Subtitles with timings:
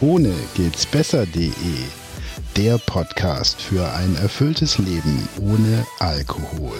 [0.00, 1.52] Ohne geht's besser.de.
[2.56, 6.78] Der Podcast für ein erfülltes Leben ohne Alkohol.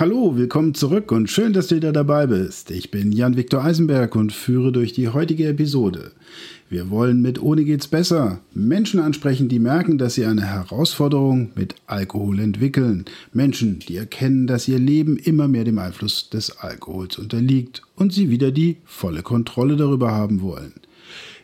[0.00, 2.70] Hallo, willkommen zurück und schön, dass du wieder dabei bist.
[2.70, 6.12] Ich bin Jan-Viktor Eisenberg und führe durch die heutige Episode.
[6.70, 11.74] Wir wollen mit Ohne geht's besser Menschen ansprechen, die merken, dass sie eine Herausforderung mit
[11.88, 13.06] Alkohol entwickeln.
[13.32, 18.30] Menschen, die erkennen, dass ihr Leben immer mehr dem Einfluss des Alkohols unterliegt und sie
[18.30, 20.74] wieder die volle Kontrolle darüber haben wollen.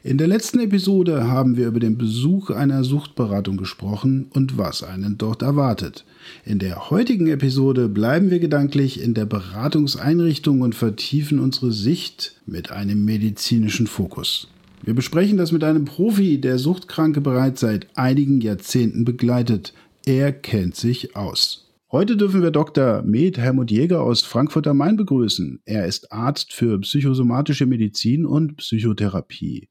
[0.07, 5.17] In der letzten Episode haben wir über den Besuch einer Suchtberatung gesprochen und was einen
[5.17, 6.05] dort erwartet.
[6.45, 12.71] In der heutigen Episode bleiben wir gedanklich in der Beratungseinrichtung und vertiefen unsere Sicht mit
[12.71, 14.49] einem medizinischen Fokus.
[14.83, 19.73] Wir besprechen das mit einem Profi, der Suchtkranke bereits seit einigen Jahrzehnten begleitet.
[20.05, 21.71] Er kennt sich aus.
[21.91, 23.01] Heute dürfen wir Dr.
[23.01, 25.63] Med Helmut Jäger aus Frankfurt am Main begrüßen.
[25.65, 29.69] Er ist Arzt für psychosomatische Medizin und Psychotherapie.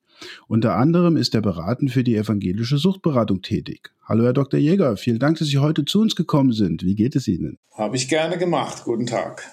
[0.48, 3.92] Unter anderem ist er beratend für die evangelische Suchtberatung tätig.
[4.04, 4.60] Hallo, Herr Dr.
[4.60, 6.84] Jäger, vielen Dank, dass Sie heute zu uns gekommen sind.
[6.84, 7.58] Wie geht es Ihnen?
[7.74, 8.84] Habe ich gerne gemacht.
[8.84, 9.44] Guten Tag.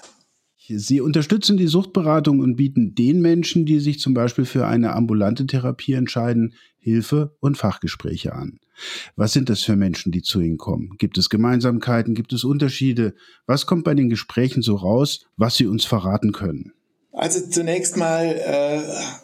[0.67, 5.45] Sie unterstützen die Suchtberatung und bieten den Menschen, die sich zum Beispiel für eine ambulante
[5.45, 8.59] Therapie entscheiden, Hilfe und Fachgespräche an.
[9.15, 10.95] Was sind das für Menschen, die zu Ihnen kommen?
[10.97, 12.15] Gibt es Gemeinsamkeiten?
[12.15, 13.15] Gibt es Unterschiede?
[13.45, 16.73] Was kommt bei den Gesprächen so raus, was Sie uns verraten können?
[17.13, 18.81] Also zunächst mal äh,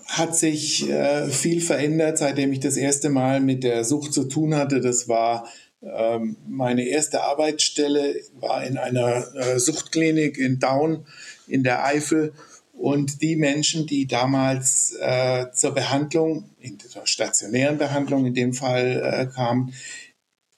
[0.08, 4.56] hat sich äh, viel verändert, seitdem ich das erste Mal mit der Sucht zu tun
[4.56, 4.82] hatte.
[4.82, 5.48] Das war
[5.82, 11.06] ähm, meine erste Arbeitsstelle war in einer äh, Suchtklinik in Daun
[11.48, 12.34] in der Eifel.
[12.74, 19.02] Und die Menschen, die damals äh, zur Behandlung, in der stationären Behandlung in dem Fall
[19.04, 19.74] äh, kamen,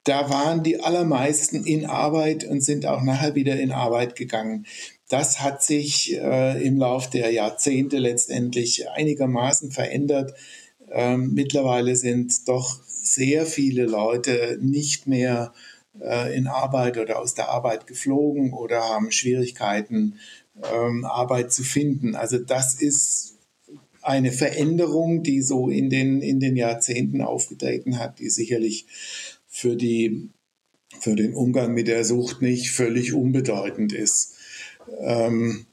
[0.03, 4.65] da waren die allermeisten in Arbeit und sind auch nachher wieder in Arbeit gegangen.
[5.09, 10.35] Das hat sich äh, im Lauf der Jahrzehnte letztendlich einigermaßen verändert.
[10.91, 15.51] Ähm, mittlerweile sind doch sehr viele Leute nicht mehr
[15.99, 20.19] äh, in Arbeit oder aus der Arbeit geflogen oder haben Schwierigkeiten,
[20.71, 22.15] ähm, Arbeit zu finden.
[22.15, 23.35] Also das ist
[24.03, 28.85] eine Veränderung, die so in den, in den Jahrzehnten aufgetreten hat, die sicherlich
[29.47, 30.29] für, die,
[30.99, 34.35] für den Umgang mit der Sucht nicht völlig unbedeutend ist.
[34.99, 35.65] Ähm,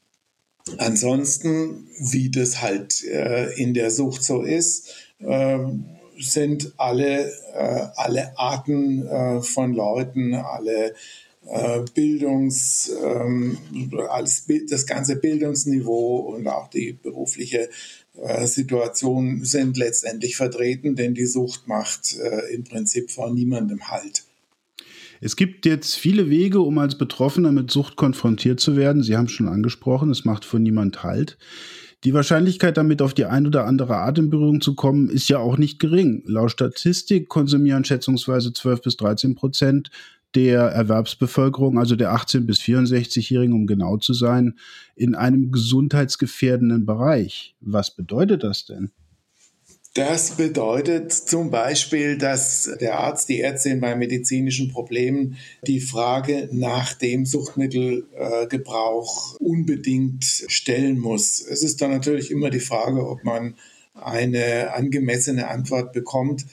[0.78, 5.58] ansonsten, wie das halt äh, in der Sucht so ist, äh,
[6.18, 10.94] sind alle, äh, alle Arten äh, von Leuten, alle
[11.46, 13.58] äh, Bildungs, ähm,
[14.08, 17.68] alles, das ganze Bildungsniveau und auch die berufliche
[18.20, 22.16] äh, Situation sind letztendlich vertreten, denn die Sucht macht
[22.50, 24.25] im Prinzip vor niemandem Halt.
[25.20, 29.02] Es gibt jetzt viele Wege, um als Betroffener mit Sucht konfrontiert zu werden.
[29.02, 31.38] Sie haben es schon angesprochen, es macht vor niemand Halt.
[32.04, 35.38] Die Wahrscheinlichkeit, damit auf die ein oder andere Art in Berührung zu kommen, ist ja
[35.38, 36.22] auch nicht gering.
[36.26, 39.90] Laut Statistik konsumieren schätzungsweise 12 bis 13 Prozent
[40.34, 44.58] der Erwerbsbevölkerung, also der 18- bis 64-Jährigen, um genau zu sein,
[44.94, 47.56] in einem gesundheitsgefährdenden Bereich.
[47.60, 48.90] Was bedeutet das denn?
[49.96, 56.92] Das bedeutet zum Beispiel, dass der Arzt, die Ärztin bei medizinischen Problemen die Frage nach
[56.92, 61.40] dem Suchtmittelgebrauch unbedingt stellen muss.
[61.40, 63.54] Es ist dann natürlich immer die Frage, ob man
[63.94, 66.44] eine angemessene Antwort bekommt.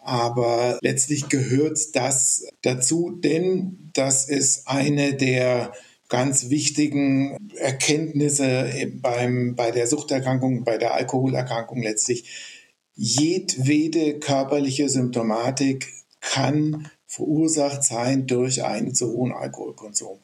[0.00, 5.74] Aber letztlich gehört das dazu, denn das ist eine der
[6.08, 8.70] ganz wichtigen Erkenntnisse
[9.02, 12.55] beim, bei der Suchterkrankung, bei der Alkoholerkrankung letztlich
[12.96, 20.18] jedwede körperliche Symptomatik kann verursacht sein durch einen zu hohen Alkoholkonsum.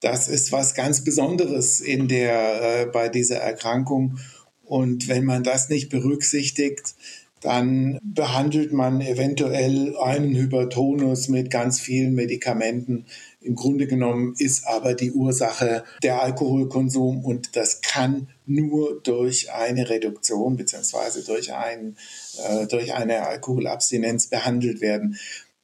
[0.00, 4.18] Das ist was ganz Besonderes in der, äh, bei dieser Erkrankung.
[4.64, 6.94] Und wenn man das nicht berücksichtigt,
[7.40, 13.06] dann behandelt man eventuell einen Hypertonus mit ganz vielen Medikamenten.
[13.40, 19.88] Im Grunde genommen ist aber die Ursache der Alkoholkonsum und das kann nur durch eine
[19.88, 21.96] Reduktion beziehungsweise durch, ein,
[22.44, 25.16] äh, durch eine Alkoholabstinenz behandelt werden.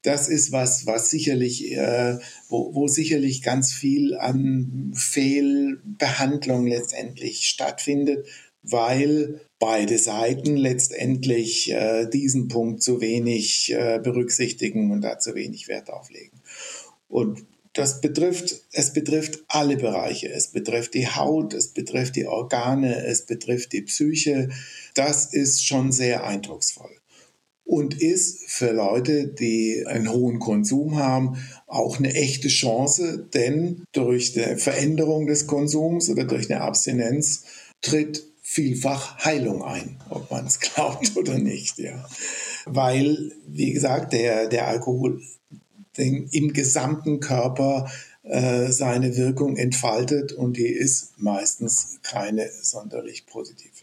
[0.02, 2.18] Das ist was, was sicherlich, äh,
[2.48, 8.26] wo, wo sicherlich ganz viel an Fehlbehandlung letztendlich stattfindet,
[8.62, 15.66] weil beide Seiten letztendlich äh, diesen Punkt zu wenig äh, berücksichtigen und da zu wenig
[15.66, 16.40] Wert auflegen.
[17.08, 17.44] Und
[17.76, 20.30] das betrifft, es betrifft alle Bereiche.
[20.30, 24.48] Es betrifft die Haut, es betrifft die Organe, es betrifft die Psyche.
[24.94, 26.96] Das ist schon sehr eindrucksvoll.
[27.64, 31.36] Und ist für Leute, die einen hohen Konsum haben,
[31.66, 37.44] auch eine echte Chance, denn durch die Veränderung des Konsums oder durch eine Abstinenz
[37.82, 41.78] tritt vielfach Heilung ein, ob man es glaubt oder nicht.
[41.78, 42.08] Ja.
[42.64, 45.20] Weil, wie gesagt, der, der Alkohol
[45.98, 47.90] den, im gesamten Körper
[48.22, 53.75] äh, seine Wirkung entfaltet und die ist meistens keine sonderlich positive.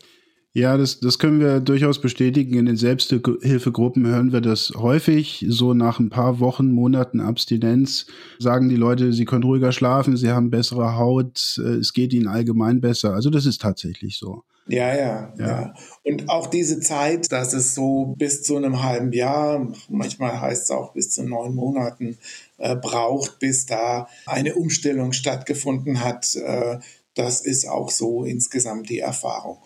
[0.56, 2.60] Ja, das, das können wir durchaus bestätigen.
[2.60, 5.44] In den Selbsthilfegruppen hören wir das häufig.
[5.50, 8.06] So nach ein paar Wochen, Monaten Abstinenz
[8.38, 12.28] sagen die Leute, sie können ruhiger schlafen, sie haben bessere Haut, äh, es geht ihnen
[12.28, 13.16] allgemein besser.
[13.16, 14.44] Also das ist tatsächlich so.
[14.68, 15.74] Ja, ja, ja, ja.
[16.04, 20.72] Und auch diese Zeit, dass es so bis zu einem halben Jahr, manchmal heißt es
[20.72, 22.18] auch bis zu neun Monaten,
[22.60, 26.78] äh, braucht, bis da eine Umstellung stattgefunden hat, äh,
[27.16, 29.58] das ist auch so insgesamt die Erfahrung.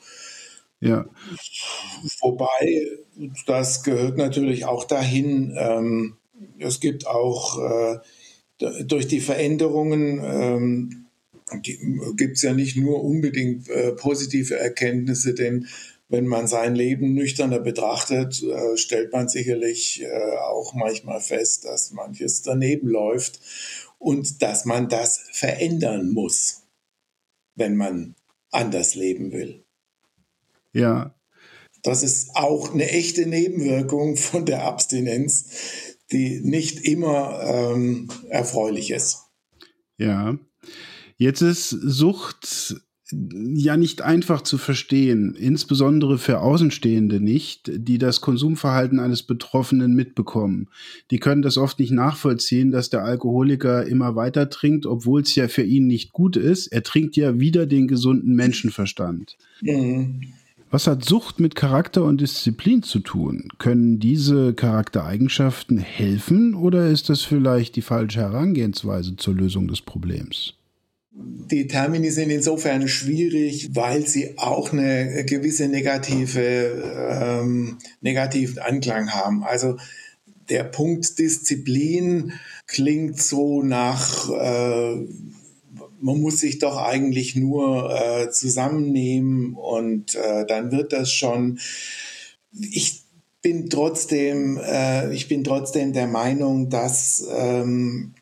[0.79, 1.05] Ja.
[2.21, 2.87] Wobei,
[3.45, 6.17] das gehört natürlich auch dahin, ähm,
[6.59, 7.99] es gibt auch äh,
[8.85, 11.05] durch die Veränderungen, ähm,
[12.15, 15.67] gibt es ja nicht nur unbedingt äh, positive Erkenntnisse, denn
[16.09, 21.91] wenn man sein Leben nüchterner betrachtet, äh, stellt man sicherlich äh, auch manchmal fest, dass
[21.91, 23.39] manches daneben läuft
[23.99, 26.63] und dass man das verändern muss,
[27.55, 28.15] wenn man
[28.51, 29.63] anders leben will.
[30.73, 31.15] Ja.
[31.83, 39.23] Das ist auch eine echte Nebenwirkung von der Abstinenz, die nicht immer ähm, erfreulich ist.
[39.97, 40.37] Ja.
[41.17, 42.75] Jetzt ist Sucht
[43.11, 50.69] ja nicht einfach zu verstehen, insbesondere für Außenstehende nicht, die das Konsumverhalten eines Betroffenen mitbekommen.
[51.09, 55.47] Die können das oft nicht nachvollziehen, dass der Alkoholiker immer weiter trinkt, obwohl es ja
[55.47, 56.67] für ihn nicht gut ist.
[56.67, 59.37] Er trinkt ja wieder den gesunden Menschenverstand.
[59.61, 60.33] Mhm.
[60.69, 63.47] Was hat Sucht mit Charakter und Disziplin zu tun?
[63.57, 70.55] Können diese Charaktereigenschaften helfen oder ist das vielleicht die falsche Herangehensweise zur Lösung des Problems?
[71.19, 76.39] Die Termini sind insofern schwierig, weil sie auch eine gewisse negative,
[77.11, 79.43] ähm, negativen Anklang haben.
[79.43, 79.77] Also
[80.49, 82.33] der Punkt Disziplin
[82.67, 85.07] klingt so nach, äh,
[85.99, 91.59] man muss sich doch eigentlich nur äh, zusammennehmen und äh, dann wird das schon.
[92.51, 93.03] Ich
[93.41, 98.13] bin trotzdem, äh, ich bin trotzdem der Meinung, dass ähm,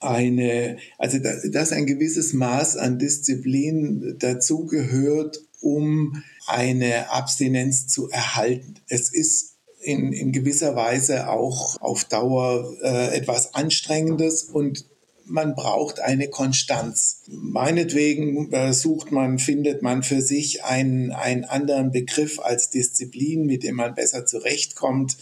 [0.00, 8.74] eine, also dass ein gewisses Maß an Disziplin dazugehört, um eine Abstinenz zu erhalten.
[8.88, 14.86] Es ist in, in gewisser Weise auch auf Dauer äh, etwas Anstrengendes und
[15.28, 17.22] man braucht eine Konstanz.
[17.28, 23.62] Meinetwegen äh, sucht man, findet man für sich einen, einen anderen Begriff als Disziplin, mit
[23.62, 25.16] dem man besser zurechtkommt.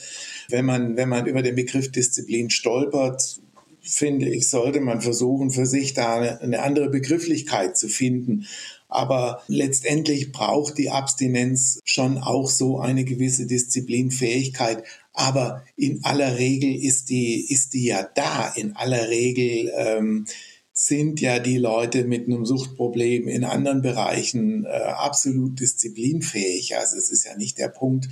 [0.49, 3.41] Wenn man, wenn man über den Begriff Disziplin stolpert,
[3.81, 8.47] finde ich, sollte man versuchen, für sich da eine, eine andere Begrifflichkeit zu finden.
[8.89, 14.85] Aber letztendlich braucht die Abstinenz schon auch so eine gewisse Disziplinfähigkeit.
[15.17, 18.53] Aber in aller Regel ist die, ist die ja da.
[18.55, 20.27] In aller Regel ähm,
[20.75, 26.77] sind ja die Leute mit einem Suchtproblem in anderen Bereichen äh, absolut disziplinfähig.
[26.77, 28.11] Also es ist ja nicht der Punkt,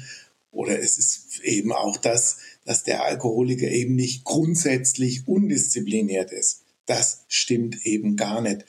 [0.51, 6.63] oder es ist eben auch das, dass der Alkoholiker eben nicht grundsätzlich undiszipliniert ist.
[6.87, 8.65] Das stimmt eben gar nicht.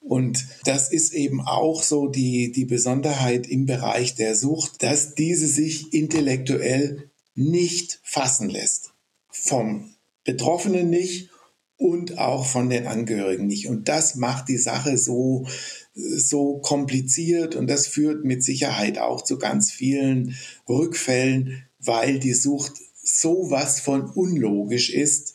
[0.00, 5.46] Und das ist eben auch so die, die Besonderheit im Bereich der Sucht, dass diese
[5.46, 8.92] sich intellektuell nicht fassen lässt.
[9.28, 11.30] Vom Betroffenen nicht
[11.76, 13.68] und auch von den Angehörigen nicht.
[13.68, 15.46] Und das macht die Sache so,
[15.94, 20.36] so kompliziert und das führt mit Sicherheit auch zu ganz vielen
[20.68, 25.34] Rückfällen, weil die Sucht so was von unlogisch ist,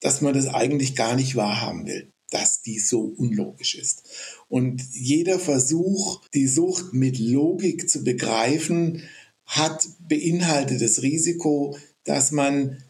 [0.00, 4.02] dass man das eigentlich gar nicht wahrhaben will dass die so unlogisch ist.
[4.48, 9.04] Und jeder Versuch, die Sucht mit Logik zu begreifen,
[9.46, 12.82] hat beinhaltet das Risiko, dass man,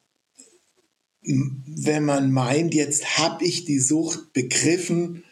[1.23, 5.23] wenn man meint, jetzt habe ich die Sucht begriffen,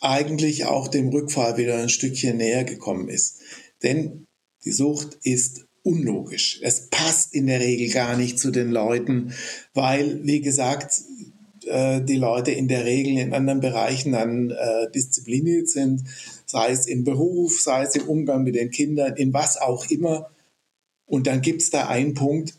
[0.00, 3.40] eigentlich auch dem Rückfall wieder ein Stückchen näher gekommen ist.
[3.82, 4.26] Denn
[4.64, 6.60] die Sucht ist unlogisch.
[6.62, 9.32] Es passt in der Regel gar nicht zu den Leuten,
[9.72, 11.00] weil, wie gesagt,
[11.66, 16.04] äh, die Leute in der Regel in anderen Bereichen dann äh, diszipliniert sind,
[16.46, 20.30] sei es im Beruf, sei es im Umgang mit den Kindern, in was auch immer.
[21.06, 22.54] Und dann gibt es da einen Punkt,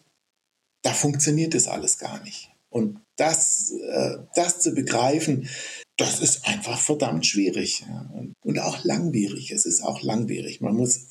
[0.84, 2.50] da funktioniert das alles gar nicht.
[2.70, 5.50] Und das, äh, das zu begreifen,
[5.98, 8.10] das ist einfach verdammt schwierig ja.
[8.42, 9.52] und, auch langwierig.
[9.52, 10.62] Es ist auch langwierig.
[10.62, 11.08] Man muss,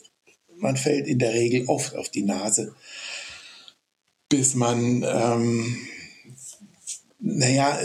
[0.57, 2.75] man fällt in der Regel oft auf die Nase,
[4.29, 5.77] bis man ähm,
[7.29, 7.77] naja,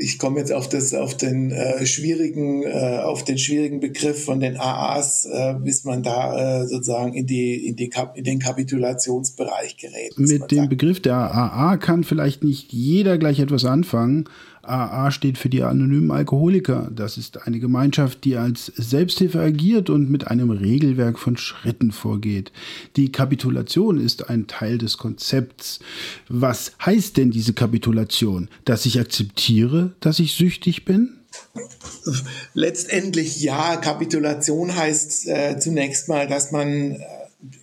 [0.00, 4.40] ich komme jetzt auf das, auf den äh, schwierigen, äh, auf den schwierigen Begriff von
[4.40, 8.38] den AAs, äh, bis man da äh, sozusagen in die, in die Kap in den
[8.38, 10.18] Kapitulationsbereich gerät.
[10.18, 10.70] Mit dem sagt.
[10.70, 14.24] Begriff der AA kann vielleicht nicht jeder gleich etwas anfangen.
[14.68, 16.90] AA steht für die anonymen Alkoholiker.
[16.94, 22.52] Das ist eine Gemeinschaft, die als Selbsthilfe agiert und mit einem Regelwerk von Schritten vorgeht.
[22.96, 25.80] Die Kapitulation ist ein Teil des Konzepts.
[26.28, 28.48] Was heißt denn diese Kapitulation?
[28.64, 31.14] Dass ich akzeptiere, dass ich süchtig bin?
[32.54, 33.76] Letztendlich ja.
[33.76, 36.98] Kapitulation heißt äh, zunächst mal, dass man äh,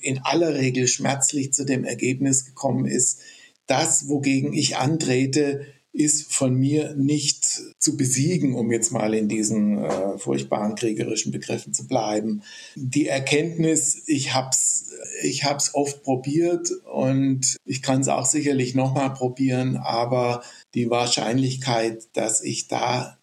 [0.02, 3.20] in aller Regel schmerzlich zu dem Ergebnis gekommen ist,
[3.68, 9.78] das, wogegen ich antrete, ist von mir nicht zu besiegen, um jetzt mal in diesen
[9.78, 12.44] äh, furchtbaren kriegerischen Begriffen zu bleiben.
[12.76, 14.92] Die Erkenntnis, ich hab's,
[15.24, 22.10] ich hab's oft probiert und ich kann es auch sicherlich nochmal probieren, aber die Wahrscheinlichkeit,
[22.14, 23.18] dass ich da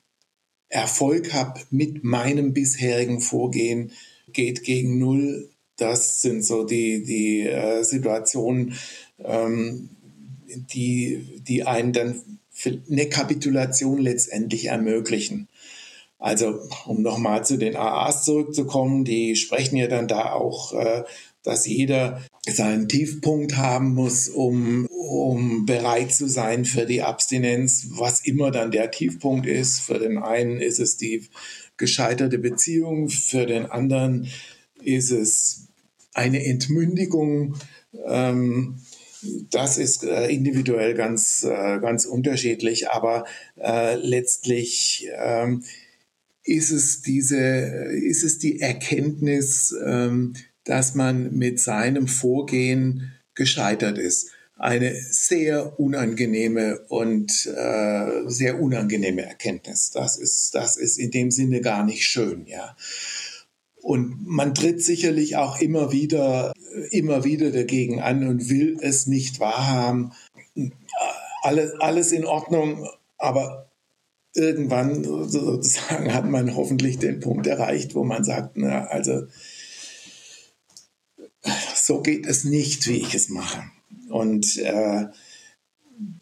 [0.70, 3.92] Erfolg habe mit meinem bisherigen Vorgehen,
[4.32, 5.50] geht gegen null.
[5.76, 8.74] Das sind so die, die äh, Situationen,
[9.22, 9.90] ähm,
[10.46, 12.22] die, die einen dann
[12.90, 15.48] eine Kapitulation letztendlich ermöglichen.
[16.18, 21.02] Also um nochmal zu den AAs zurückzukommen, die sprechen ja dann da auch, äh,
[21.42, 28.24] dass jeder seinen Tiefpunkt haben muss, um, um bereit zu sein für die Abstinenz, was
[28.24, 29.80] immer dann der Tiefpunkt ist.
[29.80, 31.28] Für den einen ist es die
[31.76, 34.28] gescheiterte Beziehung, für den anderen
[34.80, 35.68] ist es
[36.14, 37.56] eine Entmündigung.
[38.06, 38.76] Ähm,
[39.50, 43.24] das ist äh, individuell ganz, äh, ganz unterschiedlich, aber
[43.60, 45.64] äh, letztlich ähm,
[46.44, 54.30] ist es diese, ist es die Erkenntnis, ähm, dass man mit seinem Vorgehen gescheitert ist.
[54.56, 59.90] Eine sehr unangenehme und äh, sehr unangenehme Erkenntnis.
[59.90, 62.76] Das ist, das ist in dem Sinne gar nicht schön, ja.
[63.82, 66.52] Und man tritt sicherlich auch immer wieder,
[66.90, 70.12] immer wieder dagegen an und will es nicht wahrhaben.
[71.42, 72.86] Alles, alles in Ordnung,
[73.18, 73.68] aber
[74.34, 79.26] irgendwann sozusagen hat man hoffentlich den Punkt erreicht, wo man sagt, na, also
[81.74, 83.64] so geht es nicht, wie ich es mache.
[84.08, 85.06] Und äh,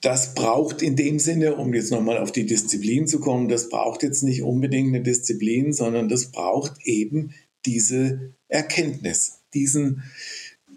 [0.00, 4.02] das braucht in dem Sinne, um jetzt nochmal auf die Disziplin zu kommen, das braucht
[4.02, 7.34] jetzt nicht unbedingt eine Disziplin, sondern das braucht eben
[7.66, 10.02] diese Erkenntnis, diesen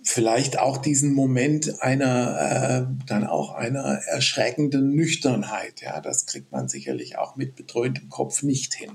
[0.03, 5.81] vielleicht auch diesen Moment einer äh, dann auch einer erschreckenden Nüchternheit.
[5.81, 8.91] Ja, das kriegt man sicherlich auch mit bedröhntem Kopf nicht hin.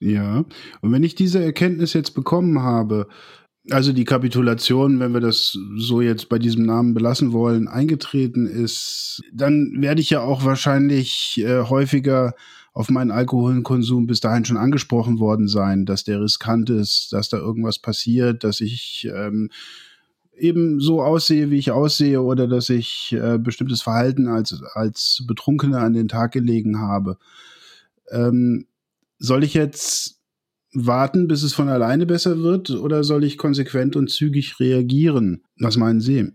[0.00, 0.44] Ja,
[0.80, 3.08] und wenn ich diese Erkenntnis jetzt bekommen habe,
[3.70, 9.22] also die Kapitulation, wenn wir das so jetzt bei diesem Namen belassen wollen, eingetreten ist,
[9.32, 12.34] dann werde ich ja auch wahrscheinlich äh, häufiger
[12.78, 17.36] auf meinen Alkoholkonsum bis dahin schon angesprochen worden sein, dass der riskant ist, dass da
[17.36, 19.50] irgendwas passiert, dass ich ähm,
[20.36, 25.80] eben so aussehe, wie ich aussehe oder dass ich äh, bestimmtes Verhalten als, als Betrunkene
[25.80, 27.18] an den Tag gelegen habe.
[28.12, 28.68] Ähm,
[29.18, 30.20] soll ich jetzt
[30.72, 35.42] warten, bis es von alleine besser wird oder soll ich konsequent und zügig reagieren?
[35.58, 36.30] Was meinen Sie?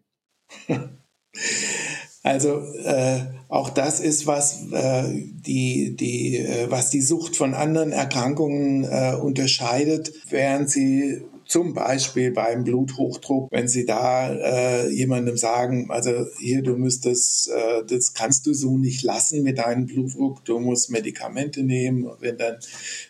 [2.24, 7.92] Also äh, auch das ist was äh, die die äh, was die Sucht von anderen
[7.92, 15.88] Erkrankungen äh, unterscheidet, während sie zum Beispiel beim Bluthochdruck, wenn Sie da äh, jemandem sagen,
[15.90, 20.60] also hier, du müsstest, äh, das kannst du so nicht lassen mit deinem Blutdruck, du
[20.60, 22.10] musst Medikamente nehmen.
[22.20, 22.58] Wenn dann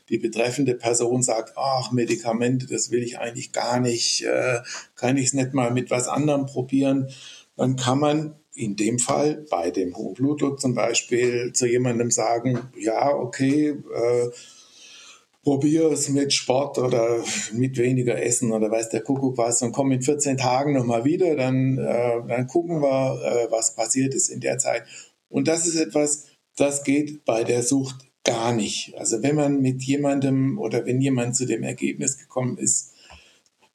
[0.10, 4.60] die betreffende Person sagt, ach, Medikamente, das will ich eigentlich gar nicht, äh,
[4.96, 7.10] kann ich es nicht mal mit was anderem probieren,
[7.56, 12.60] dann kann man in dem Fall bei dem hohen Blutdruck zum Beispiel zu jemandem sagen,
[12.78, 14.30] ja, okay, äh,
[15.44, 19.92] probier es mit Sport oder mit weniger Essen oder weiß der Kuckuck was und komm
[19.92, 24.40] in 14 Tagen nochmal wieder, dann, äh, dann gucken wir, äh, was passiert ist in
[24.40, 24.84] der Zeit.
[25.30, 28.96] Und das ist etwas, das geht bei der Sucht gar nicht.
[28.98, 32.94] Also wenn man mit jemandem oder wenn jemand zu dem Ergebnis gekommen ist,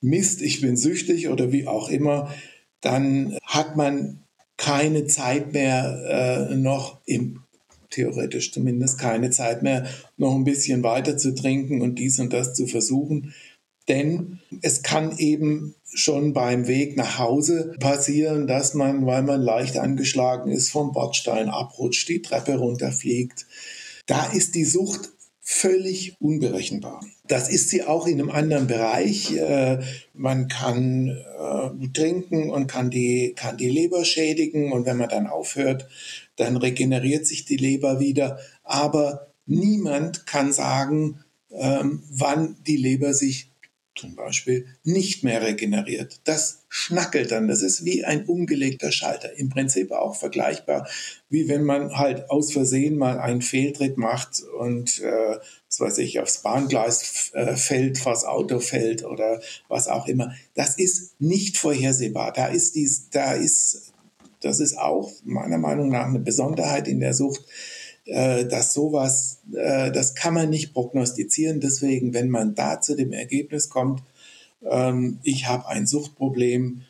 [0.01, 2.33] Mist, ich bin süchtig oder wie auch immer,
[2.81, 4.25] dann hat man
[4.59, 7.45] keine Zeit mehr äh, noch im
[7.91, 9.89] theoretisch zumindest keine Zeit mehr,
[10.19, 13.35] noch ein bisschen weiter zu trinken und dies und das zu versuchen.
[13.89, 19.79] Denn es kann eben schon beim Weg nach Hause passieren, dass man, weil man leicht
[19.79, 23.47] angeschlagen ist, vom Bordstein abrutscht, die Treppe runterfliegt.
[24.05, 25.11] Da ist die Sucht
[25.51, 27.01] völlig unberechenbar.
[27.27, 29.35] Das ist sie auch in einem anderen Bereich.
[29.35, 29.79] Äh,
[30.13, 35.27] man kann äh, trinken und kann die, kann die Leber schädigen und wenn man dann
[35.27, 35.89] aufhört,
[36.37, 38.39] dann regeneriert sich die Leber wieder.
[38.63, 43.51] Aber niemand kann sagen, ähm, wann die Leber sich
[43.99, 46.21] zum Beispiel nicht mehr regeneriert.
[46.25, 47.49] Das schnackelt dann.
[47.49, 49.37] Das ist wie ein umgelegter Schalter.
[49.37, 50.89] Im Prinzip auch vergleichbar,
[51.29, 55.37] wie wenn man halt aus Versehen mal einen Fehltritt macht und, äh,
[55.67, 60.35] was weiß ich, aufs Bahngleis äh, fällt, vors Auto fällt oder was auch immer.
[60.55, 62.33] Das ist nicht vorhersehbar.
[62.33, 63.93] Da ist dies, da ist,
[64.41, 67.45] das ist auch meiner Meinung nach eine Besonderheit in der Sucht
[68.45, 71.61] dass sowas, äh, das kann man nicht prognostizieren.
[71.61, 74.03] Deswegen, wenn man da zu dem Ergebnis kommt,
[74.63, 76.83] ähm, ich habe ein Suchtproblem,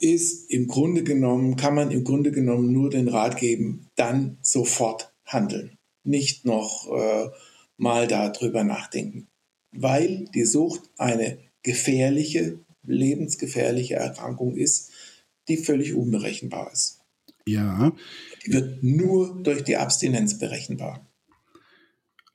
[0.00, 5.12] ist im Grunde genommen, kann man im Grunde genommen nur den Rat geben, dann sofort
[5.24, 5.78] handeln.
[6.02, 7.28] Nicht noch äh,
[7.76, 9.28] mal darüber nachdenken.
[9.72, 14.90] Weil die Sucht eine gefährliche, lebensgefährliche Erkrankung ist,
[15.48, 17.03] die völlig unberechenbar ist.
[17.46, 17.92] Ja.
[18.46, 21.06] Die wird nur durch die Abstinenz berechenbar.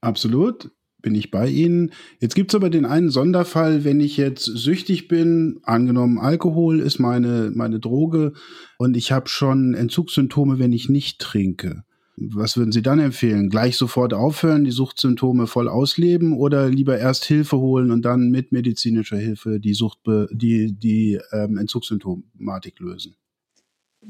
[0.02, 1.92] Absolut, bin ich bei Ihnen.
[2.20, 7.00] Jetzt gibt es aber den einen Sonderfall, wenn ich jetzt süchtig bin, angenommen Alkohol ist
[7.00, 8.34] meine, meine Droge
[8.78, 11.84] und ich habe schon Entzugssymptome, wenn ich nicht trinke.
[12.22, 13.50] Was würden Sie dann empfehlen?
[13.50, 18.52] Gleich sofort aufhören, die Suchtsymptome voll ausleben oder lieber erst Hilfe holen und dann mit
[18.52, 20.00] medizinischer Hilfe die Sucht,
[20.32, 23.16] die, die ähm, Entzugssymptomatik lösen?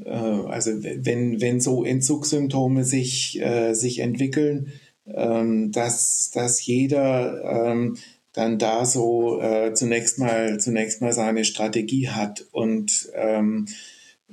[0.04, 4.72] Äh, also wenn, wenn so Entzugssymptome sich, äh, sich entwickeln,
[5.06, 7.96] ähm, dass, dass jeder ähm,
[8.32, 13.66] dann da so äh, zunächst mal zunächst mal seine Strategie hat und ähm,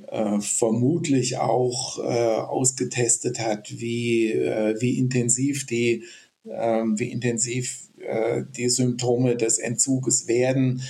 [0.07, 6.03] äh, vermutlich auch äh, ausgetestet hat, wie, äh, wie intensiv die
[6.49, 7.83] ähm, wie intensiv
[8.55, 10.83] die Symptome des Entzuges werden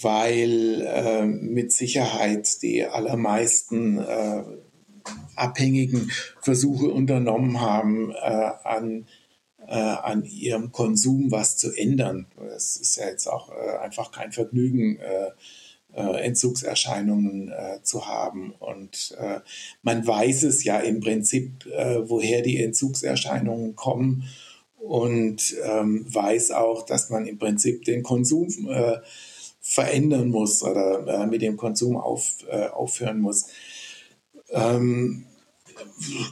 [0.00, 4.42] weil äh, mit Sicherheit die allermeisten äh,
[5.36, 6.10] Abhängigen
[6.40, 9.06] Versuche unternommen haben, äh, an,
[9.66, 12.26] äh, an ihrem Konsum was zu ändern.
[12.54, 15.30] Es ist ja jetzt auch äh, einfach kein Vergnügen, äh,
[15.94, 17.50] Entzugserscheinungen
[17.82, 18.52] zu haben.
[18.58, 19.16] Und
[19.82, 24.28] man weiß es ja im Prinzip, woher die Entzugserscheinungen kommen
[24.76, 28.68] und ähm, weiß auch, dass man im Prinzip den Konsum
[29.68, 33.46] verändern muss oder äh, mit dem Konsum auf, äh, aufhören muss.
[34.50, 35.26] Ähm,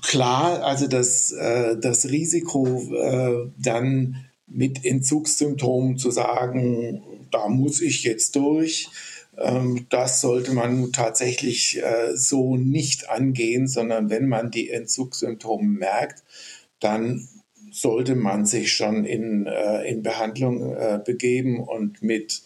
[0.02, 8.04] klar, also das, äh, das Risiko, äh, dann mit Entzugssymptomen zu sagen, da muss ich
[8.04, 8.88] jetzt durch,
[9.36, 16.22] ähm, das sollte man tatsächlich äh, so nicht angehen, sondern wenn man die Entzugssymptome merkt,
[16.78, 17.28] dann
[17.72, 22.42] sollte man sich schon in, äh, in Behandlung begeben und mit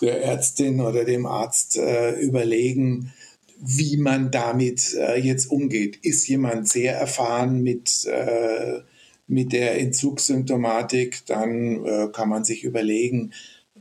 [0.00, 3.12] der Ärztin oder dem Arzt äh, überlegen,
[3.58, 5.98] wie man damit äh, jetzt umgeht.
[6.02, 8.80] Ist jemand sehr erfahren mit, äh,
[9.26, 13.32] mit der Entzugssymptomatik, dann äh, kann man sich überlegen,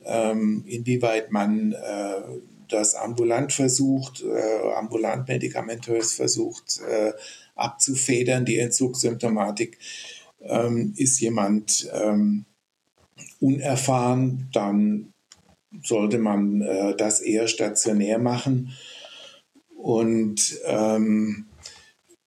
[0.05, 2.21] ähm, inwieweit man äh,
[2.69, 6.81] das ambulant versucht, äh, ambulant medikamentös versucht
[7.55, 9.77] abzufedern, die Entzugssymptomatik.
[10.41, 12.45] Ähm, ist jemand ähm,
[13.39, 15.13] unerfahren, dann
[15.83, 18.71] sollte man äh, das eher stationär machen.
[19.75, 21.47] Und ähm,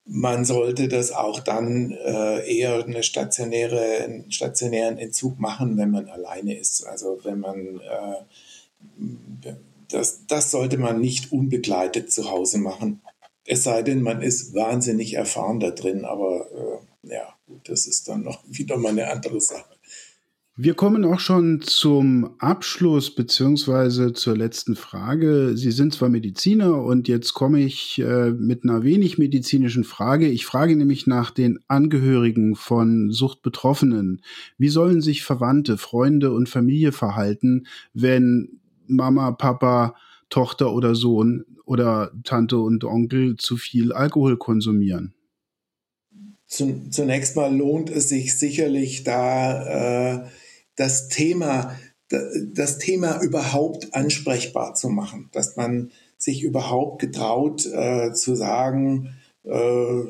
[0.04, 6.08] man sollte das auch dann äh, eher eine stationäre, einen stationären Entzug machen, wenn man
[6.08, 6.86] alleine ist.
[6.86, 9.52] Also wenn man äh,
[9.88, 13.00] das, das sollte man nicht unbegleitet zu Hause machen.
[13.44, 17.34] Es sei denn, man ist wahnsinnig erfahren da drin, aber äh, ja,
[17.64, 19.77] das ist dann noch wieder mal eine andere Sache.
[20.60, 25.56] Wir kommen auch schon zum Abschluss beziehungsweise zur letzten Frage.
[25.56, 30.26] Sie sind zwar Mediziner und jetzt komme ich äh, mit einer wenig medizinischen Frage.
[30.26, 34.20] Ich frage nämlich nach den Angehörigen von Suchtbetroffenen.
[34.56, 39.94] Wie sollen sich Verwandte, Freunde und Familie verhalten, wenn Mama, Papa,
[40.28, 45.14] Tochter oder Sohn oder Tante und Onkel zu viel Alkohol konsumieren?
[46.48, 50.28] Zunächst mal lohnt es sich sicherlich da äh,
[50.78, 51.76] das Thema,
[52.08, 60.02] das Thema überhaupt ansprechbar zu machen, dass man sich überhaupt getraut äh, zu sagen, äh,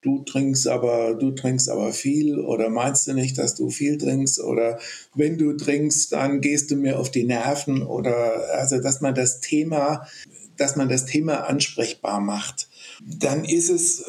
[0.00, 4.40] du trinkst aber, du trinkst aber viel oder meinst du nicht, dass du viel trinkst
[4.40, 4.78] oder
[5.14, 9.40] wenn du trinkst, dann gehst du mir auf die Nerven oder also, dass man das
[9.40, 10.06] Thema,
[10.56, 12.67] dass man das Thema ansprechbar macht.
[13.02, 14.04] Dann ist es,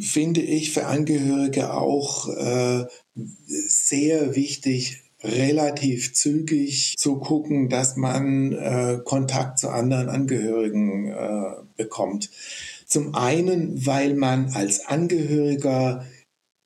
[0.00, 8.98] finde ich, für Angehörige auch äh, sehr wichtig, relativ zügig zu gucken, dass man äh,
[9.04, 12.30] Kontakt zu anderen Angehörigen äh, bekommt.
[12.86, 16.04] Zum einen, weil man als Angehöriger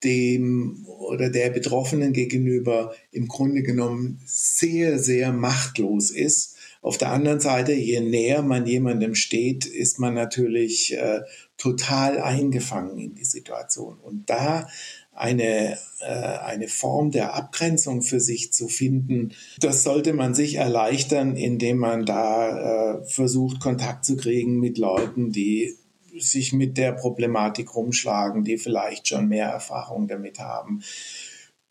[0.05, 6.56] dem oder der Betroffenen gegenüber im Grunde genommen sehr, sehr machtlos ist.
[6.83, 11.21] Auf der anderen Seite, je näher man jemandem steht, ist man natürlich äh,
[11.57, 13.99] total eingefangen in die Situation.
[14.03, 14.69] Und da
[15.13, 21.37] eine, äh, eine Form der Abgrenzung für sich zu finden, das sollte man sich erleichtern,
[21.37, 25.77] indem man da äh, versucht, Kontakt zu kriegen mit Leuten, die
[26.19, 30.83] sich mit der Problematik rumschlagen, die vielleicht schon mehr Erfahrung damit haben,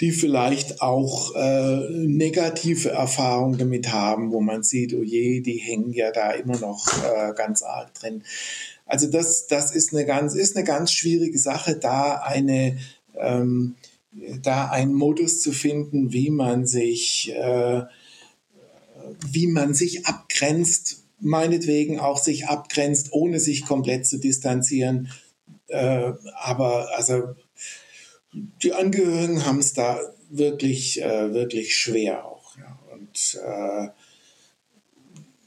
[0.02, 5.94] die vielleicht auch äh, negative Erfahrungen damit haben, wo man sieht, oh je, die hängen
[5.94, 8.24] ja da immer noch äh, ganz arg drin.
[8.86, 12.78] Also das, das ist eine ganz, ist eine ganz schwierige Sache, da eine,
[13.18, 13.76] ähm,
[14.42, 17.84] da einen Modus zu finden, wie man sich, äh,
[19.32, 25.10] wie man sich abgrenzt meinetwegen auch sich abgrenzt, ohne sich komplett zu distanzieren.
[25.68, 27.36] Äh, aber also
[28.64, 32.58] die Angehörigen haben es da wirklich, äh, wirklich schwer auch.
[32.58, 32.80] Ja.
[32.94, 33.90] Und äh,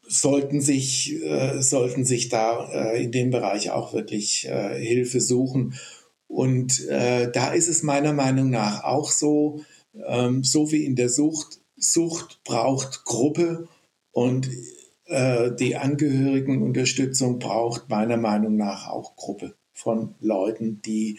[0.07, 5.74] sollten sich, äh, sollten sich da äh, in dem Bereich auch wirklich äh, Hilfe suchen.
[6.27, 9.64] Und da ist es meiner Meinung nach auch so,
[10.07, 13.66] ähm, so wie in der Sucht, Sucht braucht Gruppe
[14.12, 14.51] und
[15.07, 21.18] äh, die Angehörigenunterstützung braucht meiner Meinung nach auch Gruppe von Leuten, die,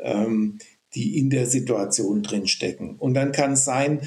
[0.00, 0.58] ähm,
[0.94, 2.96] die in der Situation drinstecken.
[2.96, 4.00] Und dann kann es sein,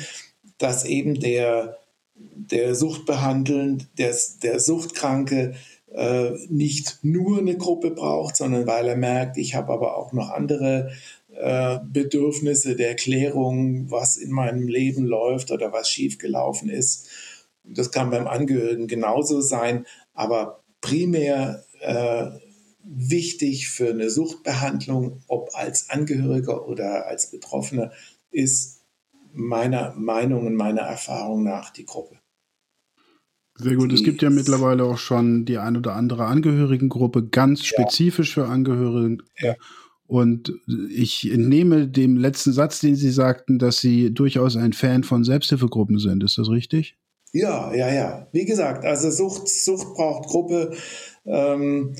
[0.58, 1.78] dass eben der,
[2.15, 5.56] der Suchtbehandeln, der, der Suchtkranke
[5.93, 10.30] äh, nicht nur eine Gruppe braucht, sondern weil er merkt, ich habe aber auch noch
[10.30, 10.91] andere
[11.34, 17.10] äh, Bedürfnisse der Klärung, was in meinem Leben läuft oder was schiefgelaufen ist
[17.67, 22.28] das kann beim Angehörigen genauso sein, aber primär äh,
[22.86, 27.91] wichtig für eine Suchtbehandlung, ob als Angehöriger oder als Betroffener,
[28.32, 28.84] ist
[29.34, 32.19] meiner Meinung und meiner Erfahrung nach die Gruppe.
[33.58, 33.91] Sehr gut.
[33.91, 38.43] Die es gibt ja mittlerweile auch schon die ein oder andere Angehörigengruppe, ganz spezifisch ja.
[38.43, 39.24] für Angehörige.
[39.39, 39.56] Ja.
[40.08, 40.54] Und
[40.89, 45.98] ich entnehme dem letzten Satz, den Sie sagten, dass Sie durchaus ein Fan von Selbsthilfegruppen
[45.98, 46.24] sind.
[46.24, 46.98] Ist das richtig?
[47.32, 48.28] Ja, ja, ja.
[48.32, 50.74] Wie gesagt, also Sucht, Sucht braucht Gruppe.
[51.26, 51.95] Ähm,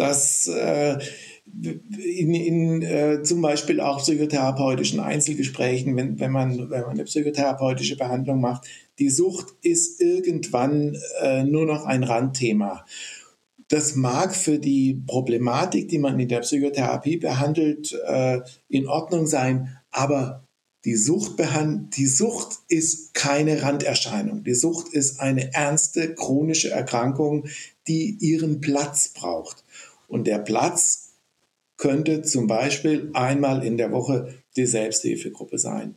[0.00, 0.98] das äh,
[1.44, 7.96] in, in äh, zum Beispiel auch psychotherapeutischen Einzelgesprächen, wenn, wenn, man, wenn man eine psychotherapeutische
[7.96, 8.66] Behandlung macht,
[8.98, 12.86] die Sucht ist irgendwann äh, nur noch ein Randthema.
[13.68, 19.76] Das mag für die Problematik, die man in der Psychotherapie behandelt, äh, in Ordnung sein,
[19.90, 20.44] aber
[20.86, 21.32] die Sucht,
[21.96, 24.44] die Sucht ist keine Randerscheinung.
[24.44, 27.44] Die Sucht ist eine ernste chronische Erkrankung,
[27.86, 29.62] die ihren Platz braucht.
[30.10, 31.14] Und der Platz
[31.76, 35.94] könnte zum Beispiel einmal in der Woche die Selbsthilfegruppe sein.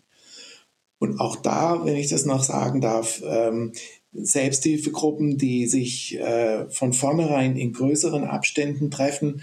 [0.99, 3.73] Und auch da, wenn ich das noch sagen darf, ähm,
[4.13, 9.41] Selbsthilfegruppen, die sich äh, von vornherein in größeren Abständen treffen,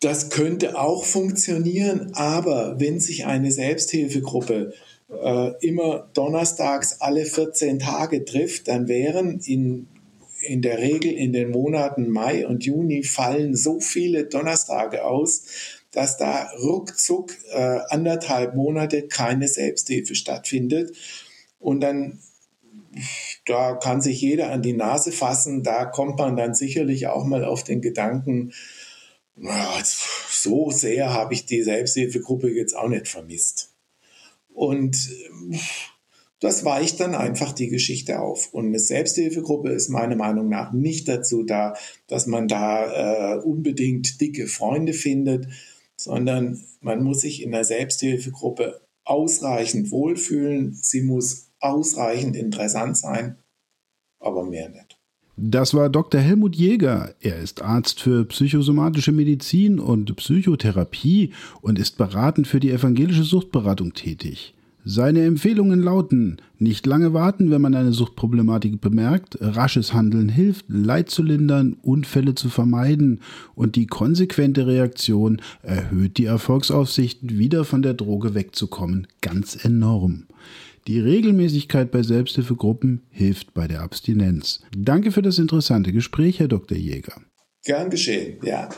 [0.00, 4.72] das könnte auch funktionieren, aber wenn sich eine Selbsthilfegruppe
[5.22, 9.86] äh, immer donnerstags alle 14 Tage trifft, dann wären in,
[10.42, 15.44] in der Regel in den Monaten Mai und Juni fallen so viele Donnerstage aus,
[15.92, 20.96] dass da ruckzuck äh, anderthalb Monate keine Selbsthilfe stattfindet.
[21.58, 22.20] Und dann,
[23.46, 27.44] da kann sich jeder an die Nase fassen, da kommt man dann sicherlich auch mal
[27.44, 28.52] auf den Gedanken,
[30.28, 33.72] so sehr habe ich die Selbsthilfegruppe jetzt auch nicht vermisst.
[34.52, 34.96] Und
[36.42, 38.52] das weicht dann einfach die Geschichte auf.
[38.52, 41.74] Und eine Selbsthilfegruppe ist meiner Meinung nach nicht dazu da,
[42.08, 45.46] dass man da äh, unbedingt dicke Freunde findet,
[45.96, 50.76] sondern man muss sich in der Selbsthilfegruppe ausreichend wohlfühlen.
[50.82, 53.36] Sie muss ausreichend interessant sein,
[54.18, 54.98] aber mehr nicht.
[55.36, 56.20] Das war Dr.
[56.20, 57.14] Helmut Jäger.
[57.20, 63.92] Er ist Arzt für psychosomatische Medizin und Psychotherapie und ist beratend für die evangelische Suchtberatung
[63.92, 64.54] tätig.
[64.84, 71.08] Seine Empfehlungen lauten: Nicht lange warten, wenn man eine Suchtproblematik bemerkt, rasches Handeln hilft, Leid
[71.08, 73.20] zu lindern, Unfälle zu vermeiden
[73.54, 80.24] und die konsequente Reaktion erhöht die Erfolgsaussichten, wieder von der Droge wegzukommen, ganz enorm.
[80.88, 84.62] Die Regelmäßigkeit bei Selbsthilfegruppen hilft bei der Abstinenz.
[84.76, 86.76] Danke für das interessante Gespräch, Herr Dr.
[86.76, 87.14] Jäger.
[87.64, 88.68] Gern geschehen, ja.